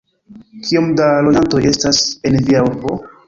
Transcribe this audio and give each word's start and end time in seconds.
Kiom 0.69 0.87
da 1.01 1.09
loĝantoj 1.27 1.61
estas 1.73 2.01
en 2.31 2.41
via 2.49 2.65
urbo? 2.71 2.97